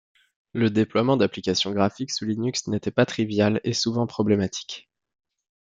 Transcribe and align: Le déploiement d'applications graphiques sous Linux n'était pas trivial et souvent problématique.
Le 0.53 0.71
déploiement 0.71 1.15
d'applications 1.15 1.69
graphiques 1.73 2.09
sous 2.09 2.25
Linux 2.25 2.65
n'était 2.65 2.89
pas 2.89 3.05
trivial 3.05 3.61
et 3.63 3.73
souvent 3.73 4.07
problématique. 4.07 4.89